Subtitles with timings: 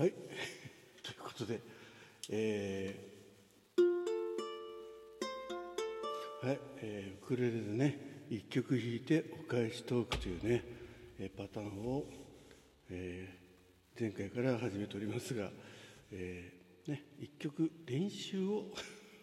[0.00, 0.14] はい。
[1.04, 1.60] ということで
[2.30, 3.82] えー
[6.46, 10.64] はい、えーウクレレでね一曲弾いてお返しトークというね、
[11.18, 12.06] えーパターンを、
[12.88, 13.40] えー
[14.00, 15.52] 前回から始めておりますが、
[16.12, 18.72] えーね、一曲練習を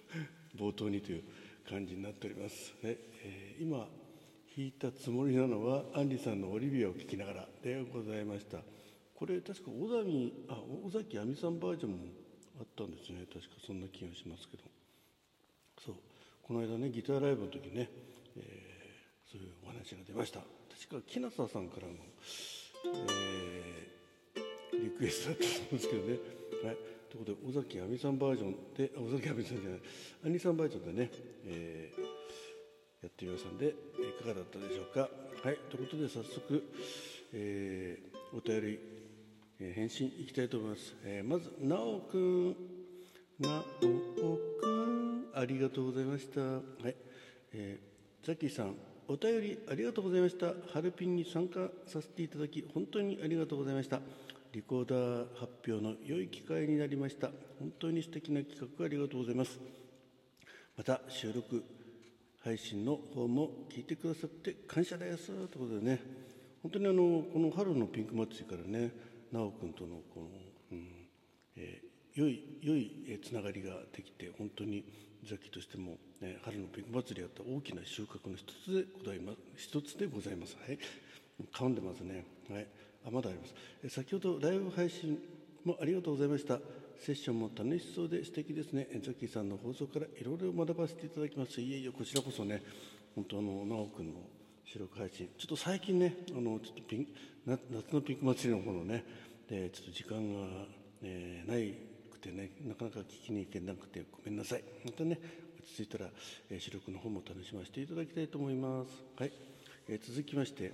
[0.56, 1.24] 冒頭にという
[1.68, 3.90] 感じになっております、ねえー今
[4.56, 8.77] 弾いたつもりなのはアンリさんの「オリビア」を聴きながらでございました。
[9.18, 11.98] これ確か小崎あ尾崎亜美さんバージョンも
[12.60, 13.26] あったんですね。
[13.34, 14.64] 確かそんな気がしますけど。
[15.84, 15.96] そう。
[16.44, 17.90] この間ねギターライブの時ね、
[18.38, 20.40] えーそういうお話が出ました。
[20.40, 21.94] 確か木下さんからの、
[23.10, 26.20] えーリクエストだったと思うんですけどね。
[26.64, 26.78] はい。
[27.10, 29.80] ということで尾崎亜美さんバージョンであ尾崎亜美さんじゃない。
[30.26, 31.12] アンリさんバージョンでね、
[31.48, 32.02] えー
[33.02, 33.72] やってみましたんでい
[34.24, 35.02] かがだったでしょうか。
[35.44, 35.58] はい。
[35.70, 36.64] ということで早速、
[37.34, 38.80] えーお便り、
[39.60, 42.56] えー返信いきたいと思います、えーまずなおくん
[43.40, 46.42] なおくんありがとうございました。
[46.42, 46.96] はい、
[47.54, 48.76] えーザキさん
[49.08, 50.48] お便りありがとうございました。
[50.74, 54.02] ハルピンに参加させていただき本当にありがとうございました。
[54.52, 57.30] リコーダー発表の良い機会になりました。
[57.60, 59.60] 本当に素敵な企画ありがとうございます。
[60.76, 61.64] また収録
[62.44, 65.28] 配信の方も聞いてくださって感謝です。
[65.28, 66.02] ということでね。
[66.62, 68.92] 本当にあのこの春のピンク祭りからね
[69.32, 70.30] 奈くんとのこの、
[70.72, 70.88] うん
[71.56, 71.88] えー
[72.18, 74.84] 良い良いえーつながりができて本当に
[75.24, 79.38] ザキとしても、ね、春のピンク祭りやった大きな収穫の一つでございます。
[79.56, 80.58] 一つでございます。
[80.66, 80.80] はい。
[81.54, 82.68] 噛んでますねはい
[83.06, 83.54] あまだあります。
[83.84, 85.20] え先ほどライブ配信
[85.64, 86.60] もありがとうございました。
[86.98, 88.88] セッションも楽しそうで素敵ですね。
[88.92, 91.62] えザキさんの放送からいろいろ学ばせていただきます。
[91.62, 92.64] いえいえこちらこそね
[93.16, 94.14] 本当あの奈くんの
[94.68, 97.08] 収録配信ちょっと最近ねあのちょっとピン
[97.46, 97.62] 夏
[97.94, 99.06] のピンク祭りの方のね
[99.50, 100.66] でちょっと時間が、
[101.02, 101.74] えーない
[102.12, 104.64] くてねなかなか聞きに行けなくてごめんなさい。
[104.84, 105.18] またね
[105.58, 106.10] 落ち着いたら、
[106.50, 108.90] えー収録の方も楽しませていただきたいと思います。
[109.18, 109.32] はい、
[109.88, 110.74] えー続きまして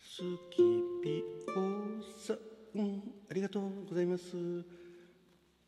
[0.00, 0.62] スキ
[1.04, 1.22] ピ
[1.54, 4.24] オさんありがとうございます。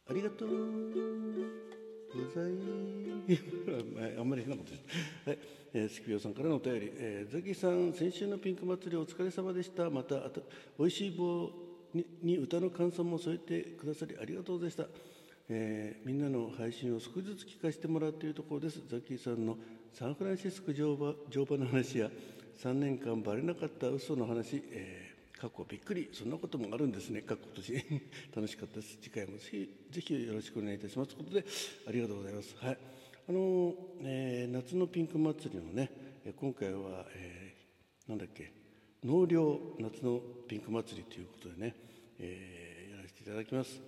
[0.08, 1.77] ありがとう。
[2.14, 5.28] ございあんまり変なことです。
[5.28, 5.38] は い、
[5.74, 9.90] えー、スキさんからのお便り、えー、ザキさん、先週のピンク祭りお疲れ様でした。
[9.90, 10.42] また、あと、
[10.78, 11.50] 美味しい棒
[11.92, 14.88] にに歌の感想も添えてくださりありがとうございました。
[15.50, 18.82] えーみんなの配信を少しずつ聞かせてもらっているところです。
[18.88, 19.58] ザキさんの
[19.92, 22.10] サンフランシスコ乗馬乗馬の話や、
[22.58, 25.07] 3年間バレなかった嘘の話、えー
[25.40, 26.10] 過去びっくり。
[26.12, 27.22] そんなこともあるんですね。
[27.22, 28.02] 過去今年
[28.34, 28.98] 楽しかったです。
[29.00, 31.14] 次回もぜひぜひよろしくお願いいたします。
[31.14, 31.44] ということで
[31.86, 32.56] ありがとうございます。
[32.58, 32.78] はい。
[33.28, 35.90] あの、えー夏のピンク祭りのね
[36.24, 38.52] えー今回は、えーなんだっけ。
[39.04, 41.74] 納涼夏のピンク祭りということでね、
[42.18, 43.80] えーやらせていただきます。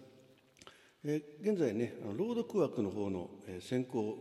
[1.04, 4.16] えー現在ねあの朗読枠の方の、えー選考、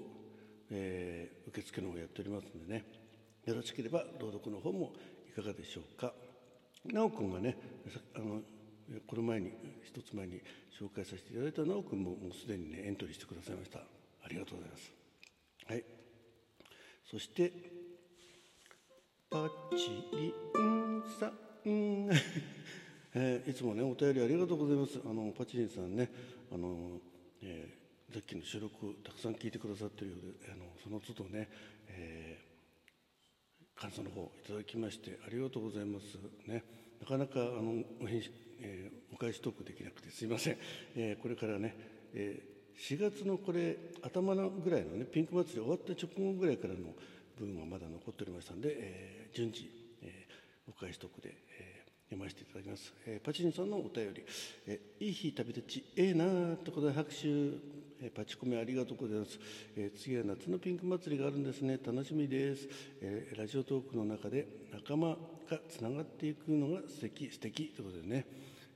[0.72, 2.86] えー受付の方やっておりますのでね
[3.46, 4.94] よろしければ朗読の方も
[5.28, 6.14] いかがでしょうか。
[6.86, 7.58] 直君がね
[8.16, 8.42] あの
[9.06, 9.52] この前に
[9.84, 10.42] 一つ前に
[10.80, 13.80] 紹介させていただいた直君ももうすでにねエントリーしてくださいました。
[13.80, 13.84] あ
[14.30, 14.92] りがとうございます。
[15.68, 15.84] はい。
[17.10, 17.52] そして
[19.30, 21.34] パチリンさん、
[23.14, 25.00] えーいつもねお便りありがとうございます。
[25.06, 26.10] あのパチリンさんね
[26.52, 27.00] あの、
[27.42, 27.80] えー
[28.12, 31.48] さっきの収録たくさん聞いてくださってるようであのその都度ね、
[31.90, 32.49] えー
[33.80, 36.18] 感想の方いただきましてありがとうございます。
[36.46, 36.64] ね。
[37.00, 38.32] なかなかあのお返信、
[38.62, 40.58] えーお返しトークできなくてすいません、
[40.96, 41.76] えーこれからね、
[42.14, 46.80] えー4月のこれ頭のぐらいのねピンク祭り終わった直後ぐらいからの
[47.38, 49.70] 分はまだ残っておりましたんで、えー順次、
[50.02, 54.24] えーお返しトークで、えー読ませていただきます、えーパチンさんのお便り
[54.68, 57.28] 「えーいい日旅立ちええなあ」ということで拍手、
[58.02, 59.40] えパチコメありがとうございます、
[59.76, 61.78] え次は夏のピンク祭りがあるんですね。
[61.86, 62.68] 楽しみです、
[63.02, 65.18] えラジオトークの中で仲間が
[65.68, 68.26] つながっていくのが素敵素敵ということでね、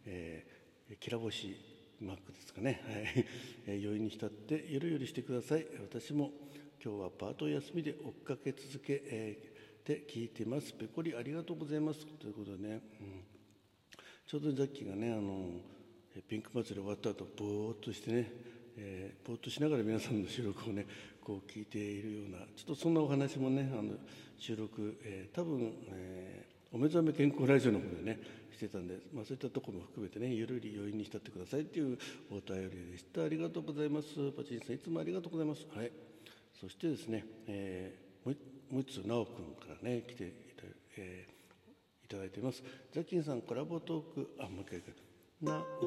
[0.06, 1.56] えー、きら星
[2.02, 3.26] マックですかね、はい。
[3.68, 5.66] え余韻に浸ってゆるゆるしてください。
[5.80, 6.32] 私も
[6.84, 9.54] 今日はパート休みで追っかけ続け、えー
[9.84, 10.72] で聞いてます。
[10.72, 12.06] ペコリありがとうございます。
[12.06, 13.24] ということでね、うん。
[14.26, 15.60] ちょうどザッキーがねあの
[16.28, 18.32] ピンク祭り終わった後ぼーっとしてね、
[18.78, 20.86] えーぼーっとしながら皆さんの収録をね
[21.22, 23.94] こう聞いているようなちょっとそんなお話もねあの
[24.38, 28.20] 収録、えー多分、えーお目覚め健康ラジオの方でね
[28.52, 32.00] してたんで、まあ、そういったところも含めてねゆるり余韻に浸ってくださいっていう
[32.32, 33.22] お便りでした。
[33.24, 34.08] ありがとうございます。
[34.36, 35.68] パチンさんいつもありがとうございます。
[35.76, 35.92] はい。
[36.60, 40.64] そしてですね、えーもう一もう一つ直君からね来ていた,、
[40.98, 42.64] えーいただいています。
[42.92, 44.32] ザキンさんコラボトーク。
[44.40, 44.82] あもう一回
[45.44, 45.84] なお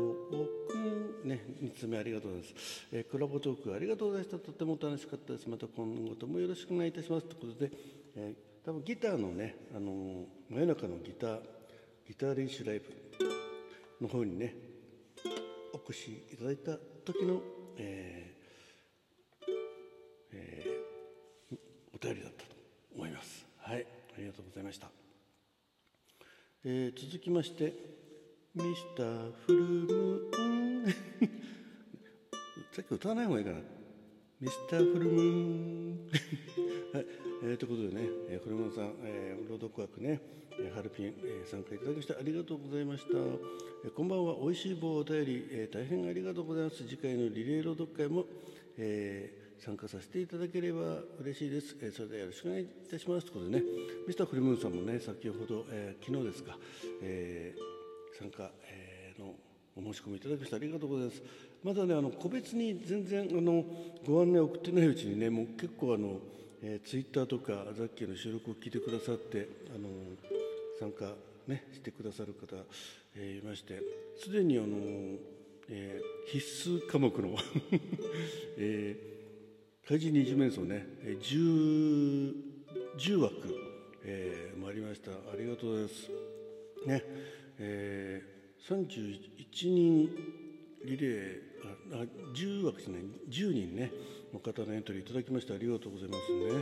[0.71, 2.87] くん、ね、3つ目ありがとうございます。
[2.93, 4.39] えー、コラボトークありがとうございました。
[4.39, 5.49] とても楽しかったです。
[5.49, 7.27] また今後ともよろしくお願いいたします。
[7.27, 7.73] ということで、
[8.17, 11.41] えー、多分ギターのね、あのー、真夜中のギター、
[12.07, 12.85] ギター練習ライブ
[14.03, 14.55] の方にね、
[15.73, 17.41] お越しいただいた時の、
[17.79, 19.53] えー
[20.33, 21.57] えー、
[21.95, 22.55] お便りだったと
[22.95, 23.47] 思います。
[23.57, 23.87] はい、
[24.17, 24.91] ありがとうございました。
[26.63, 27.96] えー、続きまして、
[28.57, 30.95] ミスターフルムーン
[32.73, 33.59] さっき歌わない方がいいかな。
[34.41, 36.11] ミスターフルムーン
[36.95, 37.07] はい、
[37.45, 40.23] えー、ということでね、えー、フルムーンさん、えー、朗読枠ね、
[40.59, 43.11] えー、ハルピン、えー、参加いただきましてありがとうございました、
[43.85, 44.39] えー、こんばんは。
[44.39, 46.77] おいしい棒お便り、えー、大変ありがとうございます。
[46.79, 48.25] 次回のリレー朗読会も、
[48.79, 53.27] えー、参加させていただければ嬉しいです、えー、それではよろしくお願いいたします。
[53.27, 53.63] ということでね
[54.07, 56.57] ミスターフルムーンさんもね先ほど、えー、昨日ですか、
[57.03, 57.76] えー
[58.19, 59.35] 参加、えー、の
[59.77, 61.23] お申し込みいただきましてありがとうございます。
[61.63, 63.65] まだねあの個別に全然あの
[64.07, 66.19] ご案内送ってないうちにねもう結構あの、
[66.63, 69.89] えー、ツイッターとかザッキーの収録を聞いてくださってあの
[70.79, 71.13] 参加
[71.47, 72.57] ねしてくださる方、
[73.17, 73.83] えー、いまして
[74.19, 74.67] すでにあの、
[75.69, 77.37] えー、必須科目の、
[78.57, 82.35] えー、怪人二次面相ね 10,
[82.97, 83.33] 10枠、
[84.05, 85.11] えー、もありました。
[85.11, 86.11] ありがとうございます。
[86.87, 87.03] ね。
[87.59, 90.11] えー、31人
[90.85, 91.47] リレー
[91.93, 93.01] あ10枠ですね。
[93.29, 93.93] 10人ね
[94.33, 96.53] の方のエントリーいただきましてありがとうございますね。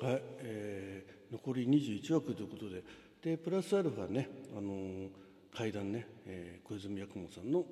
[0.00, 2.82] はい、えー、残り21枠ということで。
[3.22, 5.08] でプラスアルファねあのー、
[5.54, 7.64] 階段ね、えー、小泉八雲さんの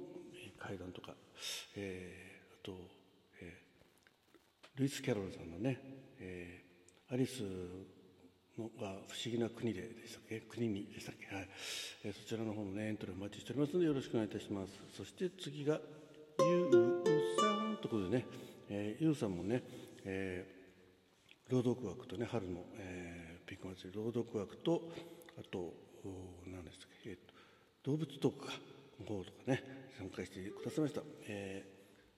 [0.60, 1.14] 階段とか、
[1.74, 2.72] えー、あと、
[3.40, 5.80] えー、ルイス・キャロルさんのね、
[6.20, 7.42] えー、アリス
[8.80, 10.40] が不思議な国ででしたっけ？
[10.40, 11.34] 国にでしたっけ？
[11.34, 11.48] はい、
[12.04, 14.72] え、そちらの方のねエントリーお待ちしておりますのでよろしくお願いいたします。
[14.96, 15.80] そして次が
[16.40, 16.70] ゆう
[17.40, 18.26] さんということでね、
[18.68, 19.62] えー、ゆうさんもね、
[20.04, 24.90] えー、朗読枠とね春の、えー、ピンク祭り朗読枠と
[25.38, 25.74] あと
[26.46, 27.16] 何でしたっけ、えー
[27.84, 28.52] と、動物トークか
[29.00, 29.62] の方とかね
[29.98, 31.64] 参加してくださいました、え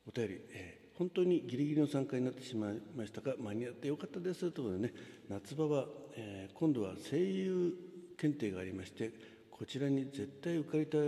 [0.07, 4.95] ー、お便り、えー本当にギリギリの参加になってしまいましたが間に合ってよかったですということでね
[5.29, 7.75] 夏場は、えー、今度は声優
[8.19, 9.13] 検定がありまして
[9.51, 10.99] こちらに絶対受かりた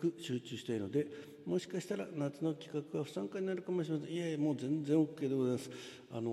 [0.00, 1.06] く集中したいので
[1.46, 4.14] もしかしたら夏の企画は不参加になるかもしれません。
[4.14, 5.70] いやいやもう全然 OK でございます。
[6.12, 6.30] あの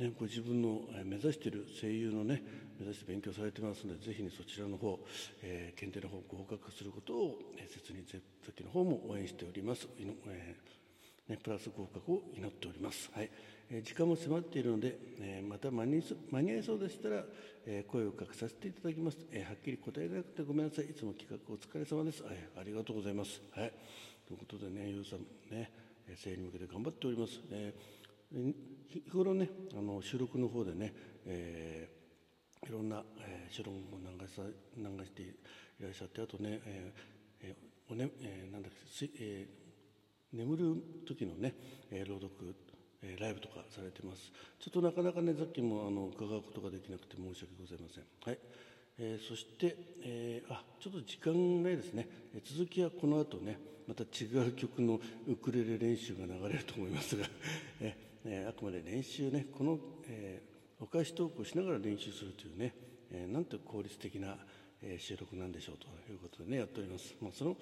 [0.00, 2.42] ー、ね、ご自分の目指している声優のね
[2.78, 4.98] 目指して勉強されてますのでぜひにそちらの方、
[5.42, 8.22] えー、検定の方合格することを切に絶
[8.56, 10.85] 対の方も応援しております、えー
[11.28, 13.10] ね、プラス合格を祈っております。
[13.12, 13.30] はい
[13.68, 17.24] えー、時間も迫っているので、えー、また間に間に合いそうでしたら、
[17.66, 20.84] えー、声をかけさせていただきます、えはっきり答えなくてごめんなさい。
[20.84, 22.22] いつも企画お疲れ様です。
[22.22, 23.42] はい、ありがとうございます。
[23.50, 23.72] はい、
[24.26, 25.70] ということでね、ゆうさんね、
[26.14, 27.40] 生に向けて頑張っております。
[27.50, 27.74] え
[28.88, 30.92] 日頃ね、あの収録の方でね、
[31.26, 31.88] え
[32.68, 34.42] いろんな、えー、収録も流さ
[34.76, 35.34] 流してい
[35.80, 39.65] らっしゃって、あとね、えーえーおねえー、なんだっけ、えー
[40.32, 40.74] 眠る
[41.06, 41.54] 時のね、
[41.90, 42.54] えー、朗読、
[43.02, 44.32] えー、ライブとかされてます。
[44.58, 48.04] ちょっとなかなかねさっきもあの伺うことができなくて申し訳ございません。
[48.24, 48.38] はい。
[48.98, 52.08] えー、そして、えー、あちょっと時間ないですね、
[52.44, 57.26] 続きはこの後ねまた違う曲のウクレレ練習が流れると思いますが、
[57.80, 59.78] えー、あくまで練習ねこの、
[60.08, 62.74] えー、お返しトークをしながら練習するというね、
[63.10, 64.38] えー、なんて効率的な、
[64.80, 67.56] えー、収録なんでしょうということでねやっております、まあ、その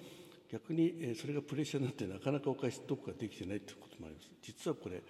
[0.51, 4.29] 逆に、それがプレッシャーになってなかなかお返しトークができてないということもあります。
[4.41, 5.01] 実はこれ、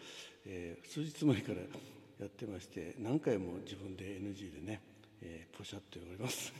[0.46, 1.60] えー、数日前から
[2.20, 4.82] やってまして何回も自分で NG でね、
[5.22, 6.54] えー、ポシャっております。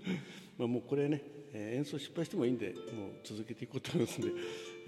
[0.58, 4.32] まあもうこれね、えー、演奏失敗してもいいんでもう続けていこうと思いますので、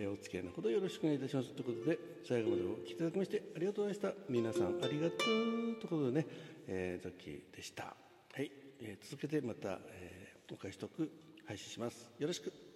[0.01, 1.51] えー、お付き合いのほどよろしくお願いいたします。
[1.53, 4.25] ということで最後までお聴きいただきましてありがとうございました。
[4.29, 6.27] 皆さんありがとうということでね、
[6.67, 7.97] えー、ザッキーでした。
[8.33, 11.11] はい、えー、続けてまた、えー、お返しトーク
[11.47, 12.11] 配信します。
[12.19, 12.70] よろしく。